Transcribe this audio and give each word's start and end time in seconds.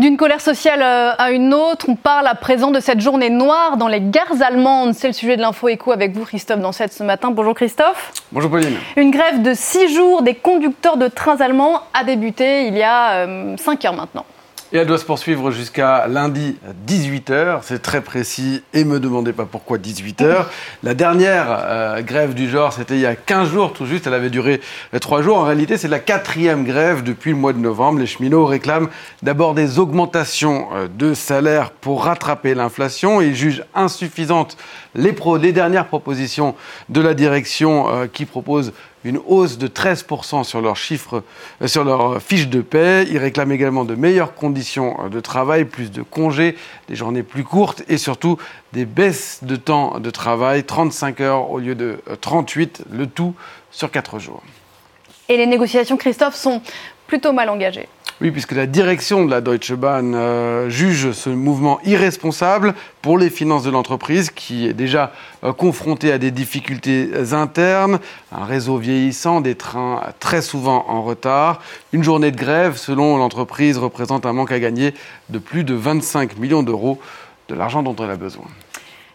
D'une 0.00 0.16
colère 0.16 0.40
sociale 0.40 0.82
euh, 0.82 1.12
à 1.18 1.30
une 1.30 1.54
autre, 1.54 1.86
on 1.88 1.94
parle 1.94 2.26
à 2.26 2.34
présent 2.34 2.72
de 2.72 2.80
cette 2.80 3.00
journée 3.00 3.30
noire 3.30 3.76
dans 3.76 3.86
les 3.86 4.00
gares 4.00 4.42
allemandes. 4.42 4.92
C'est 4.92 5.06
le 5.06 5.12
sujet 5.12 5.36
de 5.36 5.40
l'info 5.40 5.68
écho 5.68 5.92
avec 5.92 6.10
vous, 6.16 6.24
Christophe 6.24 6.58
Dansette, 6.58 6.92
ce 6.92 7.04
matin. 7.04 7.30
Bonjour 7.30 7.54
Christophe. 7.54 8.12
Bonjour 8.32 8.50
Pauline. 8.50 8.76
Une 8.96 9.12
grève 9.12 9.42
de 9.42 9.54
six 9.54 9.94
jours 9.94 10.22
des 10.22 10.34
conducteurs 10.34 10.96
de 10.96 11.06
trains 11.06 11.40
allemands 11.40 11.80
a 11.94 12.02
débuté 12.02 12.66
il 12.66 12.76
y 12.76 12.82
a 12.82 13.24
5 13.56 13.84
euh, 13.84 13.86
heures 13.86 13.94
maintenant. 13.94 14.26
Et 14.74 14.78
elle 14.78 14.88
doit 14.88 14.98
se 14.98 15.04
poursuivre 15.04 15.52
jusqu'à 15.52 16.08
lundi 16.08 16.56
18h. 16.88 17.60
C'est 17.62 17.80
très 17.80 18.00
précis 18.00 18.64
et 18.72 18.82
me 18.82 18.98
demandez 18.98 19.32
pas 19.32 19.44
pourquoi 19.44 19.78
18h. 19.78 20.46
La 20.82 20.94
dernière 20.94 21.46
euh, 21.48 22.02
grève 22.02 22.34
du 22.34 22.50
genre, 22.50 22.72
c'était 22.72 22.94
il 22.94 23.00
y 23.00 23.06
a 23.06 23.14
15 23.14 23.50
jours 23.50 23.72
tout 23.72 23.86
juste. 23.86 24.08
Elle 24.08 24.14
avait 24.14 24.30
duré 24.30 24.60
3 24.98 25.20
euh, 25.20 25.22
jours. 25.22 25.36
En 25.36 25.44
réalité, 25.44 25.76
c'est 25.76 25.86
la 25.86 26.00
quatrième 26.00 26.64
grève 26.64 27.04
depuis 27.04 27.30
le 27.30 27.36
mois 27.36 27.52
de 27.52 27.58
novembre. 27.58 28.00
Les 28.00 28.06
cheminots 28.06 28.46
réclament 28.46 28.88
d'abord 29.22 29.54
des 29.54 29.78
augmentations 29.78 30.66
euh, 30.74 30.88
de 30.88 31.14
salaire 31.14 31.70
pour 31.70 32.06
rattraper 32.06 32.56
l'inflation. 32.56 33.20
Ils 33.20 33.36
jugent 33.36 33.62
insuffisantes 33.76 34.56
les, 34.96 35.12
dernières 35.52 35.86
propositions 35.86 36.56
de 36.88 37.00
la 37.00 37.14
direction 37.14 38.08
qui 38.12 38.24
propose 38.24 38.72
une 39.04 39.18
hausse 39.26 39.58
de 39.58 39.68
13% 39.68 40.44
sur 40.44 40.60
leurs 40.60 40.76
chiffres, 40.76 41.22
euh, 41.62 41.66
sur 41.66 41.84
leurs 41.84 42.20
fiches 42.20 42.48
de 42.48 42.60
paie. 42.60 43.06
Ils 43.10 43.18
réclament 43.18 43.52
également 43.52 43.84
de 43.84 43.94
meilleures 43.94 44.34
conditions 44.34 44.96
euh, 45.04 45.08
de 45.08 45.20
travail, 45.20 45.64
plus 45.66 45.92
de 45.92 46.02
congés, 46.02 46.56
des 46.88 46.96
journées 46.96 47.22
plus 47.22 47.44
courtes 47.44 47.82
et 47.88 47.98
surtout 47.98 48.38
des 48.72 48.86
baisses 48.86 49.40
de 49.42 49.56
temps 49.56 50.00
de 50.00 50.10
travail, 50.10 50.64
35 50.64 51.20
heures 51.20 51.50
au 51.50 51.58
lieu 51.58 51.74
de 51.74 52.00
38, 52.20 52.80
euh, 52.80 52.96
le 52.96 53.06
tout 53.06 53.34
sur 53.70 53.90
4 53.90 54.18
jours. 54.18 54.42
Et 55.28 55.36
les 55.36 55.46
négociations, 55.46 55.96
Christophe, 55.96 56.34
sont 56.34 56.60
plutôt 57.06 57.32
mal 57.32 57.48
engagées. 57.48 57.88
Oui, 58.20 58.30
puisque 58.30 58.52
la 58.52 58.66
direction 58.66 59.24
de 59.24 59.30
la 59.30 59.40
Deutsche 59.40 59.72
Bahn 59.72 60.14
euh, 60.14 60.68
juge 60.68 61.10
ce 61.10 61.30
mouvement 61.30 61.80
irresponsable 61.84 62.74
pour 63.02 63.18
les 63.18 63.28
finances 63.28 63.64
de 63.64 63.70
l'entreprise 63.70 64.30
qui 64.30 64.68
est 64.68 64.72
déjà 64.72 65.12
euh, 65.42 65.52
confrontée 65.52 66.12
à 66.12 66.18
des 66.18 66.30
difficultés 66.30 67.10
internes, 67.32 67.98
un 68.30 68.44
réseau 68.44 68.76
vieillissant, 68.76 69.40
des 69.40 69.56
trains 69.56 70.00
très 70.20 70.42
souvent 70.42 70.84
en 70.88 71.02
retard. 71.02 71.60
Une 71.92 72.04
journée 72.04 72.30
de 72.30 72.36
grève, 72.36 72.76
selon 72.76 73.16
l'entreprise, 73.16 73.78
représente 73.78 74.26
un 74.26 74.32
manque 74.32 74.52
à 74.52 74.60
gagner 74.60 74.94
de 75.28 75.40
plus 75.40 75.64
de 75.64 75.74
25 75.74 76.38
millions 76.38 76.62
d'euros, 76.62 77.00
de 77.48 77.56
l'argent 77.56 77.82
dont 77.82 77.96
elle 77.96 78.10
a 78.10 78.16
besoin. 78.16 78.46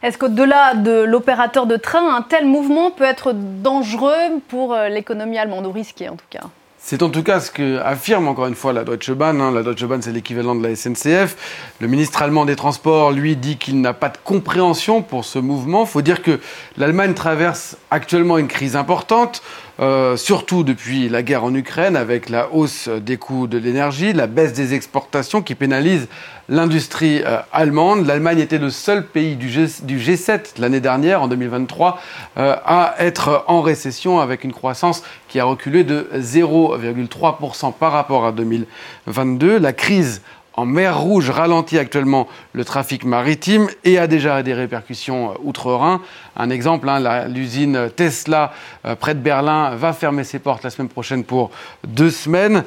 Est-ce 0.04 0.18
qu'au-delà 0.18 0.76
de 0.76 1.04
l'opérateur 1.04 1.68
de 1.68 1.78
train, 1.78 2.16
un 2.16 2.22
tel 2.22 2.46
mouvement 2.46 2.92
peut 2.92 3.06
être 3.06 3.34
dangereux 3.34 4.42
pour 4.50 4.74
euh, 4.74 4.90
l'économie 4.90 5.38
allemande, 5.38 5.68
ou 5.68 5.72
risqué 5.72 6.10
en 6.10 6.18
tout 6.18 6.26
cas? 6.30 6.44
C'est 6.82 7.04
en 7.04 7.10
tout 7.10 7.24
cas 7.24 7.40
ce 7.40 7.52
que 7.52 7.78
affirme 7.80 8.28
encore 8.28 8.48
une 8.48 8.56
fois 8.56 8.74
la 8.74 8.84
Deutsche 8.84 9.12
Bahn. 9.12 9.42
Hein. 9.42 9.52
La 9.52 9.64
Deutsche 9.64 9.86
Bahn, 9.86 10.02
c'est 10.02 10.12
l'équivalent 10.12 10.56
de 10.56 10.66
la 10.66 10.76
SNCF. 10.76 11.36
Le 11.80 11.88
ministre 11.88 12.22
allemand 12.22 12.46
des 12.46 12.56
Transports, 12.56 13.12
lui, 13.12 13.36
dit 13.36 13.58
qu'il 13.58 13.82
n'a 13.82 13.94
pas 13.94 14.10
de 14.10 14.18
compréhension 14.24 15.02
pour 15.02 15.26
ce 15.26 15.40
mouvement. 15.40 15.84
Il 15.84 15.90
faut 15.90 16.02
dire 16.02 16.22
que 16.22 16.40
l'Allemagne 16.78 17.14
traverse 17.14 17.78
actuellement 17.92 18.38
une 18.38 18.48
crise 18.48 18.76
importante. 18.76 19.42
Euh, 19.80 20.18
surtout 20.18 20.64
depuis 20.64 21.08
la 21.08 21.24
guerre 21.24 21.46
en 21.46 21.56
Ukraine, 21.56 21.96
avec 21.96 22.28
la 22.28 22.50
hausse 22.52 22.90
des 22.90 23.16
coûts 23.16 23.48
de 23.48 23.58
l'énergie, 23.58 24.12
la 24.12 24.28
baisse 24.28 24.52
des 24.52 24.74
exportations 24.74 25.42
qui 25.42 25.56
pénalise 25.56 26.10
l'industrie 26.50 27.22
euh, 27.26 27.40
allemande. 27.54 28.06
L'Allemagne 28.06 28.40
était 28.40 28.58
le 28.58 28.72
seul 28.72 29.06
pays 29.06 29.38
du, 29.38 29.50
G, 29.50 30.18
7 30.18 30.56
l'année 30.58 30.82
dernière, 30.82 31.22
en 31.22 31.30
2023, 31.30 31.98
euh, 32.38 32.56
à 32.66 32.96
être 33.00 33.46
en 33.48 33.62
récession 33.62 34.20
avec 34.20 34.44
une 34.44 34.52
croissance 34.52 35.02
qui 35.30 35.40
a 35.40 35.46
reculé 35.46 35.84
de 35.84 36.10
0,3% 36.16 37.74
par 37.74 37.92
rapport 37.92 38.26
à 38.26 38.32
2022. 38.32 39.60
La 39.60 39.74
crise 39.74 40.22
en 40.56 40.66
mer 40.66 41.00
Rouge 41.00 41.30
ralentit 41.30 41.78
actuellement 41.78 42.28
le 42.52 42.66
trafic 42.66 43.06
maritime 43.06 43.70
et 43.86 43.98
a 43.98 44.08
déjà 44.08 44.44
des 44.44 44.54
répercussions 44.54 45.32
euh, 45.32 45.34
outre-Rhin. 45.42 46.02
Un 46.36 46.50
exemple, 46.50 46.90
hein, 46.90 47.28
l'usine 47.28 47.90
Tesla 47.96 48.52
euh, 48.86 48.96
près 48.96 49.16
de 49.16 49.20
Berlin 49.20 49.76
va 49.76 49.94
fermer 49.94 50.26
ses 50.26 50.40
portes 50.40 50.64
la 50.64 50.70
semaine 50.70 50.90
prochaine 50.90 51.24
pour 51.24 51.52
deux 51.88 52.12
semaines. 52.12 52.66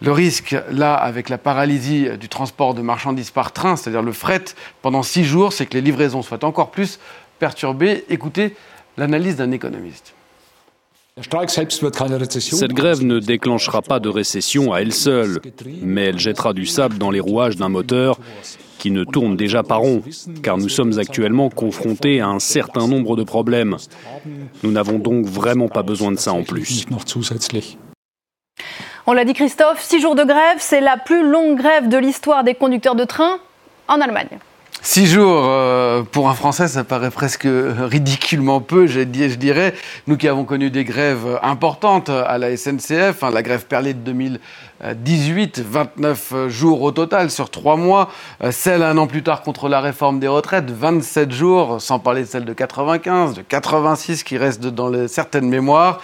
Le 0.00 0.10
risque, 0.12 0.56
là, 0.70 0.94
avec 0.94 1.28
la 1.28 1.38
paralysie 1.38 2.08
du 2.18 2.28
transport 2.28 2.74
de 2.74 2.82
marchandises 2.82 3.30
par 3.30 3.52
train, 3.52 3.76
c'est-à-dire 3.76 4.02
le 4.02 4.12
fret, 4.12 4.44
pendant 4.80 5.02
six 5.02 5.24
jours, 5.24 5.52
c'est 5.52 5.66
que 5.66 5.74
les 5.74 5.80
livraisons 5.80 6.22
soient 6.22 6.44
encore 6.44 6.70
plus 6.70 6.98
perturbées. 7.38 8.04
Écoutez 8.08 8.56
l'analyse 8.96 9.36
d'un 9.36 9.50
économiste. 9.50 10.14
Cette 12.40 12.72
grève 12.72 13.04
ne 13.04 13.18
déclenchera 13.18 13.82
pas 13.82 14.00
de 14.00 14.08
récession 14.08 14.72
à 14.72 14.80
elle 14.80 14.92
seule, 14.92 15.40
mais 15.82 16.06
elle 16.06 16.18
jettera 16.18 16.52
du 16.52 16.66
sable 16.66 16.98
dans 16.98 17.10
les 17.10 17.20
rouages 17.20 17.56
d'un 17.56 17.68
moteur 17.68 18.18
qui 18.78 18.90
ne 18.90 19.04
tourne 19.04 19.36
déjà 19.36 19.62
pas 19.62 19.76
rond, 19.76 20.02
car 20.42 20.56
nous 20.56 20.68
sommes 20.68 20.98
actuellement 20.98 21.50
confrontés 21.50 22.20
à 22.20 22.28
un 22.28 22.38
certain 22.38 22.86
nombre 22.86 23.16
de 23.16 23.24
problèmes. 23.24 23.76
Nous 24.62 24.70
n'avons 24.70 24.98
donc 24.98 25.26
vraiment 25.26 25.68
pas 25.68 25.82
besoin 25.82 26.12
de 26.12 26.18
ça 26.18 26.32
en 26.32 26.44
plus. 26.44 26.86
On 29.06 29.12
l'a 29.14 29.24
dit 29.24 29.32
Christophe, 29.32 29.82
six 29.82 30.00
jours 30.00 30.14
de 30.14 30.24
grève, 30.24 30.58
c'est 30.58 30.80
la 30.80 30.96
plus 30.96 31.28
longue 31.28 31.56
grève 31.56 31.88
de 31.88 31.96
l'histoire 31.96 32.44
des 32.44 32.54
conducteurs 32.54 32.94
de 32.94 33.04
train 33.04 33.38
en 33.88 34.00
Allemagne. 34.00 34.38
Six 34.90 35.06
jours 35.06 35.42
euh, 35.44 36.02
pour 36.02 36.30
un 36.30 36.34
Français, 36.34 36.66
ça 36.66 36.82
paraît 36.82 37.10
presque 37.10 37.46
ridiculement 37.46 38.62
peu, 38.62 38.86
je, 38.86 39.00
dirais. 39.00 39.74
Nous 40.06 40.16
qui 40.16 40.26
avons 40.26 40.44
connu 40.44 40.70
des 40.70 40.84
grèves 40.84 41.38
importantes 41.42 42.08
à 42.08 42.38
la 42.38 42.56
SNCF, 42.56 43.22
hein, 43.22 43.30
la 43.30 43.42
grève 43.42 43.66
perlée 43.66 43.92
de 43.92 43.98
2018, 43.98 45.60
29 45.60 46.48
jours 46.48 46.80
au 46.80 46.90
total 46.90 47.30
sur 47.30 47.50
trois 47.50 47.76
mois. 47.76 48.08
Euh, 48.42 48.50
celle 48.50 48.82
un 48.82 48.96
an 48.96 49.06
plus 49.06 49.22
tard 49.22 49.42
contre 49.42 49.68
la 49.68 49.82
réforme 49.82 50.20
des 50.20 50.26
retraites, 50.26 50.70
27 50.70 51.32
jours, 51.32 51.82
sans 51.82 51.98
parler 51.98 52.22
de 52.22 52.26
celle 52.26 52.46
de 52.46 52.54
95, 52.54 53.34
de 53.34 53.42
86 53.42 54.22
qui 54.22 54.38
reste 54.38 54.62
dans 54.62 55.06
certaines 55.06 55.50
mémoires. 55.50 56.00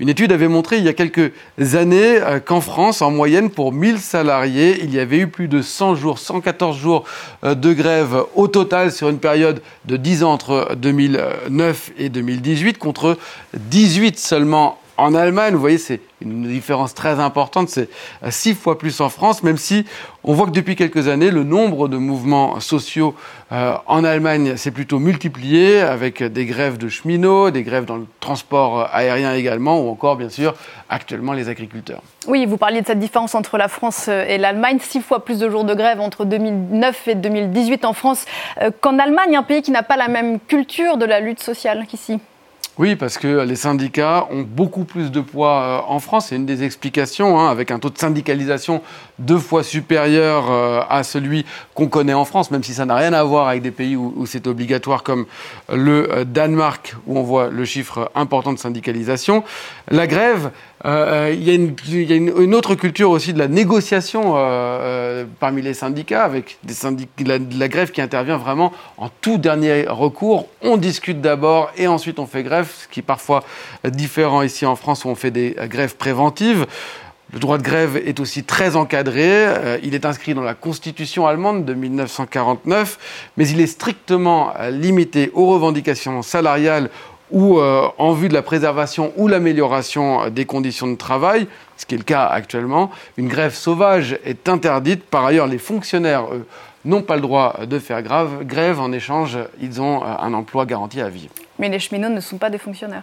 Une 0.00 0.08
étude 0.08 0.30
avait 0.30 0.48
montré 0.48 0.78
il 0.78 0.84
y 0.84 0.88
a 0.88 0.92
quelques 0.92 1.32
années 1.74 2.20
euh, 2.20 2.38
qu'en 2.38 2.60
France, 2.60 3.02
en 3.02 3.10
moyenne, 3.10 3.50
pour 3.50 3.72
1000 3.72 3.98
salariés, 3.98 4.78
il 4.82 4.94
y 4.94 5.00
avait 5.00 5.18
eu 5.18 5.26
plus 5.26 5.48
de 5.48 5.60
100 5.60 5.96
jours, 5.96 6.20
114 6.20 6.78
jours 6.78 7.04
euh, 7.42 7.56
de 7.56 7.72
grève 7.72 8.22
au 8.36 8.46
total 8.46 8.92
sur 8.92 9.08
une 9.08 9.18
période 9.18 9.60
de 9.86 9.96
10 9.96 10.22
ans 10.22 10.32
entre 10.32 10.76
2009 10.76 11.90
et 11.98 12.10
2018, 12.10 12.78
contre 12.78 13.18
18 13.54 14.18
seulement 14.18 14.78
en 14.98 15.14
Allemagne, 15.14 15.54
vous 15.54 15.60
voyez, 15.60 15.78
c'est 15.78 16.00
une 16.20 16.48
différence 16.48 16.92
très 16.92 17.20
importante, 17.20 17.68
c'est 17.68 17.88
six 18.30 18.54
fois 18.54 18.78
plus 18.78 19.00
en 19.00 19.08
France, 19.08 19.44
même 19.44 19.56
si 19.56 19.86
on 20.24 20.34
voit 20.34 20.46
que 20.46 20.50
depuis 20.50 20.74
quelques 20.74 21.06
années, 21.06 21.30
le 21.30 21.44
nombre 21.44 21.86
de 21.86 21.96
mouvements 21.96 22.58
sociaux 22.58 23.14
euh, 23.52 23.74
en 23.86 24.02
Allemagne 24.02 24.56
s'est 24.56 24.72
plutôt 24.72 24.98
multiplié, 24.98 25.80
avec 25.80 26.22
des 26.22 26.44
grèves 26.44 26.76
de 26.76 26.88
cheminots, 26.88 27.50
des 27.50 27.62
grèves 27.62 27.84
dans 27.84 27.96
le 27.96 28.06
transport 28.18 28.88
aérien 28.92 29.32
également, 29.34 29.80
ou 29.80 29.88
encore, 29.88 30.16
bien 30.16 30.28
sûr, 30.28 30.54
actuellement 30.90 31.32
les 31.32 31.48
agriculteurs. 31.48 32.02
Oui, 32.26 32.44
vous 32.44 32.56
parliez 32.56 32.82
de 32.82 32.86
cette 32.86 32.98
différence 32.98 33.36
entre 33.36 33.56
la 33.56 33.68
France 33.68 34.08
et 34.08 34.36
l'Allemagne, 34.36 34.78
six 34.80 35.00
fois 35.00 35.24
plus 35.24 35.38
de 35.38 35.48
jours 35.48 35.64
de 35.64 35.74
grève 35.74 36.00
entre 36.00 36.24
2009 36.24 37.08
et 37.08 37.14
2018 37.14 37.84
en 37.84 37.92
France 37.92 38.26
euh, 38.60 38.70
qu'en 38.80 38.98
Allemagne, 38.98 39.36
un 39.36 39.44
pays 39.44 39.62
qui 39.62 39.70
n'a 39.70 39.84
pas 39.84 39.96
la 39.96 40.08
même 40.08 40.40
culture 40.40 40.96
de 40.96 41.04
la 41.04 41.20
lutte 41.20 41.40
sociale 41.40 41.86
qu'ici. 41.88 42.18
Oui, 42.78 42.94
parce 42.94 43.18
que 43.18 43.40
les 43.40 43.56
syndicats 43.56 44.28
ont 44.30 44.42
beaucoup 44.42 44.84
plus 44.84 45.10
de 45.10 45.20
poids 45.20 45.62
euh, 45.62 45.92
en 45.92 45.98
France. 45.98 46.26
C'est 46.28 46.36
une 46.36 46.46
des 46.46 46.62
explications, 46.62 47.40
hein, 47.40 47.50
avec 47.50 47.72
un 47.72 47.80
taux 47.80 47.90
de 47.90 47.98
syndicalisation 47.98 48.82
deux 49.18 49.38
fois 49.38 49.64
supérieur 49.64 50.48
euh, 50.48 50.80
à 50.88 51.02
celui 51.02 51.44
qu'on 51.74 51.88
connaît 51.88 52.14
en 52.14 52.24
France, 52.24 52.52
même 52.52 52.62
si 52.62 52.74
ça 52.74 52.86
n'a 52.86 52.94
rien 52.94 53.12
à 53.14 53.24
voir 53.24 53.48
avec 53.48 53.62
des 53.62 53.72
pays 53.72 53.96
où, 53.96 54.24
c'est 54.26 54.46
obligatoire, 54.46 55.02
comme 55.02 55.26
le 55.72 56.08
euh, 56.12 56.24
Danemark, 56.24 56.94
où 57.08 57.18
on 57.18 57.24
voit 57.24 57.48
le 57.48 57.64
chiffre 57.64 58.12
important 58.14 58.52
de 58.52 58.60
syndicalisation. 58.60 59.42
La 59.90 60.06
grève, 60.06 60.52
il 60.84 61.42
y 61.42 61.50
a, 61.50 62.14
une, 62.14 62.54
autre 62.54 62.76
culture 62.76 63.10
aussi 63.10 63.32
de 63.32 63.40
la 63.40 63.48
négociation 63.48 64.34
parmi 65.40 65.60
les 65.60 65.74
syndicats, 65.74 66.22
avec 66.22 66.58
des 66.62 66.74
la 67.26 67.68
grève 67.68 67.90
qui 67.90 68.00
intervient 68.00 68.36
vraiment 68.36 68.72
en 68.96 69.08
tout 69.20 69.38
dernier 69.38 69.86
recours. 69.88 70.46
On 70.62 70.76
discute 70.76 71.20
d'abord 71.20 71.72
et 71.76 71.88
ensuite 71.88 72.20
on 72.20 72.26
fait 72.26 72.44
grève 72.44 72.67
ce 72.70 72.88
qui 72.88 73.00
est 73.00 73.02
parfois 73.02 73.44
différent 73.84 74.42
ici 74.42 74.66
en 74.66 74.76
France 74.76 75.04
où 75.04 75.08
on 75.08 75.14
fait 75.14 75.30
des 75.30 75.56
grèves 75.68 75.96
préventives. 75.96 76.66
Le 77.32 77.40
droit 77.40 77.58
de 77.58 77.62
grève 77.62 77.98
est 77.98 78.20
aussi 78.20 78.42
très 78.42 78.74
encadré. 78.74 79.28
Euh, 79.28 79.78
il 79.82 79.94
est 79.94 80.06
inscrit 80.06 80.32
dans 80.32 80.42
la 80.42 80.54
Constitution 80.54 81.26
allemande 81.26 81.66
de 81.66 81.74
1949, 81.74 83.32
mais 83.36 83.46
il 83.48 83.60
est 83.60 83.66
strictement 83.66 84.54
euh, 84.58 84.70
limité 84.70 85.30
aux 85.34 85.46
revendications 85.46 86.22
salariales 86.22 86.88
ou 87.30 87.58
euh, 87.58 87.86
en 87.98 88.14
vue 88.14 88.30
de 88.30 88.34
la 88.34 88.40
préservation 88.40 89.12
ou 89.16 89.28
l'amélioration 89.28 90.30
des 90.30 90.46
conditions 90.46 90.86
de 90.86 90.96
travail, 90.96 91.46
ce 91.76 91.84
qui 91.84 91.96
est 91.96 91.98
le 91.98 92.04
cas 92.04 92.24
actuellement. 92.24 92.90
Une 93.18 93.28
grève 93.28 93.54
sauvage 93.54 94.18
est 94.24 94.48
interdite. 94.48 95.04
Par 95.04 95.26
ailleurs, 95.26 95.46
les 95.46 95.58
fonctionnaires, 95.58 96.24
n'ont 96.86 97.02
pas 97.02 97.16
le 97.16 97.22
droit 97.22 97.66
de 97.66 97.78
faire 97.78 98.02
grève. 98.02 98.80
En 98.80 98.92
échange, 98.92 99.36
ils 99.60 99.82
ont 99.82 100.02
un 100.02 100.32
emploi 100.32 100.64
garanti 100.64 101.02
à 101.02 101.10
vie. 101.10 101.28
Mais 101.58 101.68
les 101.68 101.78
cheminots 101.78 102.08
ne 102.08 102.20
sont 102.20 102.38
pas 102.38 102.50
des 102.50 102.58
fonctionnaires. 102.58 103.02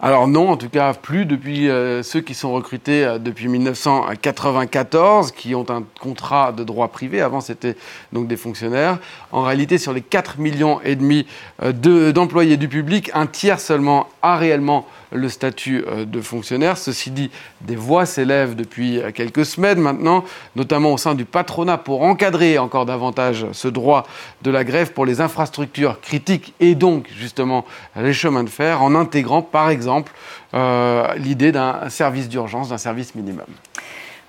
alors 0.00 0.28
non, 0.28 0.50
en 0.50 0.56
tout 0.56 0.68
cas 0.68 0.92
plus 0.92 1.24
depuis 1.24 1.70
euh, 1.70 2.02
ceux 2.02 2.20
qui 2.20 2.34
sont 2.34 2.52
recrutés 2.52 3.04
euh, 3.04 3.18
depuis 3.18 3.48
1994, 3.48 5.32
qui 5.32 5.54
ont 5.54 5.66
un 5.70 5.82
contrat 6.00 6.52
de 6.52 6.64
droit 6.64 6.88
privé. 6.88 7.22
Avant, 7.22 7.40
c'était 7.40 7.76
donc 8.12 8.28
des 8.28 8.36
fonctionnaires. 8.36 8.98
En 9.32 9.42
réalité, 9.42 9.78
sur 9.78 9.92
les 9.92 10.02
4 10.02 10.38
millions 10.38 10.80
et 10.82 10.96
demi 10.96 11.26
euh, 11.62 12.12
d'employés 12.12 12.58
du 12.58 12.68
public, 12.68 13.10
un 13.14 13.26
tiers 13.26 13.60
seulement 13.60 14.08
a 14.20 14.36
réellement 14.36 14.86
le 15.12 15.28
statut 15.28 15.84
de 16.06 16.20
fonctionnaire. 16.20 16.76
Ceci 16.76 17.10
dit, 17.10 17.30
des 17.60 17.76
voix 17.76 18.06
s'élèvent 18.06 18.56
depuis 18.56 19.00
quelques 19.14 19.46
semaines 19.46 19.78
maintenant, 19.78 20.24
notamment 20.56 20.92
au 20.92 20.98
sein 20.98 21.14
du 21.14 21.24
patronat, 21.24 21.78
pour 21.78 22.02
encadrer 22.02 22.58
encore 22.58 22.86
davantage 22.86 23.46
ce 23.52 23.68
droit 23.68 24.06
de 24.42 24.50
la 24.50 24.64
grève 24.64 24.92
pour 24.92 25.06
les 25.06 25.20
infrastructures 25.20 26.00
critiques 26.00 26.54
et 26.60 26.74
donc 26.74 27.08
justement 27.16 27.64
les 27.96 28.12
chemins 28.12 28.44
de 28.44 28.50
fer, 28.50 28.82
en 28.82 28.94
intégrant 28.94 29.42
par 29.42 29.70
exemple 29.70 29.76
exemple, 29.76 30.12
euh, 30.54 31.14
l'idée 31.16 31.52
d'un 31.52 31.88
service 31.90 32.28
d'urgence, 32.28 32.70
d'un 32.70 32.78
service 32.78 33.14
minimum. 33.14 33.46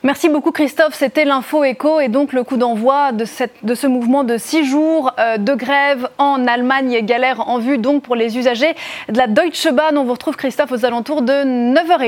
Merci 0.04 0.30
beaucoup 0.30 0.52
Christophe, 0.52 0.94
c'était 0.94 1.26
l'info 1.26 1.64
écho 1.64 2.00
et 2.00 2.08
donc 2.08 2.32
le 2.32 2.44
coup 2.44 2.58
d'envoi 2.58 3.12
de, 3.14 3.26
ce 3.26 3.88
mouvement 3.88 4.24
de 4.24 4.38
six 4.38 4.64
jours 4.64 5.12
euh, 5.18 5.38
de 5.38 5.56
grève 5.56 6.08
en 6.20 6.46
Allemagne 6.46 7.04
galère 7.04 7.50
en 7.50 7.58
vue 7.58 7.80
donc 7.80 8.04
pour 8.04 8.16
les 8.16 8.38
usagers 8.38 8.76
de 9.10 9.18
la 9.18 9.26
Deutsche 9.26 9.68
Bahn. 9.72 9.98
On 9.98 10.04
vous 10.04 10.14
retrouve 10.14 10.36
Christophe 10.36 10.72
aux 10.72 10.86
alentours 10.86 11.24
de 11.24 11.34
9h30. 11.34 12.06